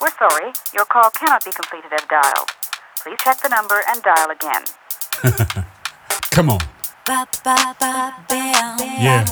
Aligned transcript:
We're 0.00 0.10
sorry, 0.18 0.52
your 0.74 0.84
call 0.84 1.10
cannot 1.10 1.44
be 1.44 1.52
completed 1.52 1.90
as 1.92 2.04
dialed. 2.08 2.50
Please 3.02 3.18
check 3.24 3.40
the 3.40 3.48
number 3.48 3.80
and 3.88 4.02
dial 4.02 4.30
again. 4.30 4.64
Come 6.30 6.50
on. 6.50 6.60
Yeah. 9.00 9.24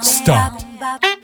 Stop. 0.00 1.22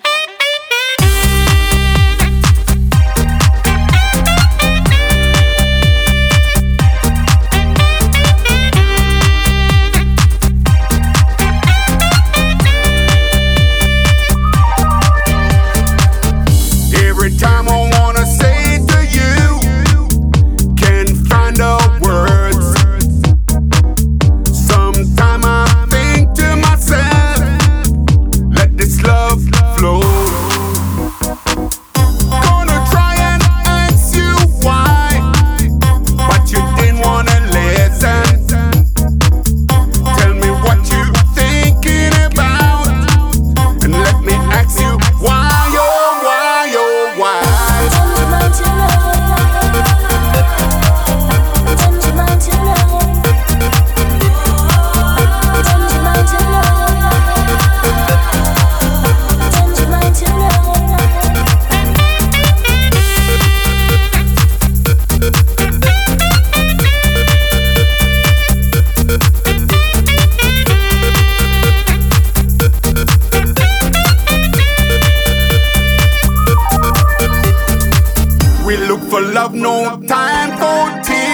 We 78.66 78.76
look 78.76 79.00
for 79.10 79.20
love, 79.20 79.54
no 79.54 80.00
time 80.06 80.50
for 80.56 81.02
tears. 81.02 81.31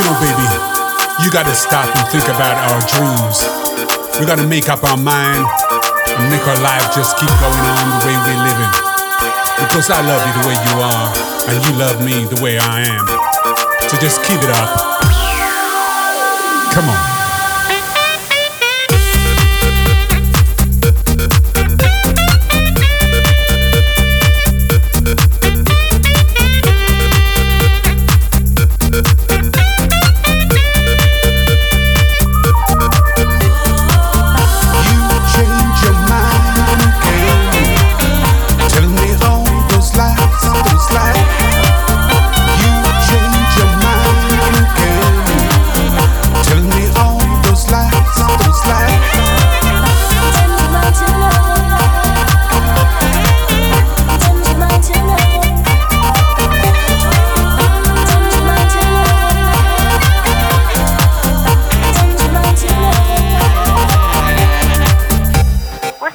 You 0.00 0.06
know, 0.06 0.16
baby, 0.16 0.48
you 1.20 1.30
gotta 1.30 1.54
stop 1.54 1.84
and 1.84 2.08
think 2.08 2.24
about 2.24 2.56
our 2.72 2.80
dreams. 2.88 3.44
We 4.18 4.24
gotta 4.24 4.46
make 4.48 4.70
up 4.70 4.82
our 4.82 4.96
mind 4.96 5.44
and 6.16 6.30
make 6.32 6.40
our 6.48 6.56
life 6.64 6.88
just 6.96 7.18
keep 7.20 7.28
going 7.28 7.64
on 7.68 8.00
the 8.00 8.06
way 8.08 8.16
we're 8.24 8.42
living. 8.48 8.72
Because 9.60 9.90
I 9.90 10.00
love 10.00 10.24
you 10.24 10.32
the 10.40 10.48
way 10.48 10.56
you 10.56 10.80
are, 10.80 11.12
and 11.52 11.66
you 11.66 11.72
love 11.76 12.02
me 12.02 12.24
the 12.34 12.40
way 12.42 12.56
I 12.56 12.80
am. 12.80 13.06
So 13.90 13.98
just 14.00 14.24
keep 14.24 14.40
it 14.40 14.48
up. 14.48 14.80
Come 16.72 16.88
on. 16.88 17.19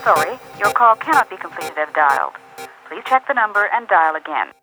Sorry, 0.05 0.38
your 0.59 0.71
call 0.71 0.95
cannot 0.95 1.27
be 1.31 1.35
completed 1.35 1.73
as 1.79 1.89
dialed. 1.95 2.33
Please 2.88 3.01
check 3.09 3.27
the 3.27 3.33
number 3.33 3.67
and 3.73 3.88
dial 3.88 4.16
again. 4.16 4.53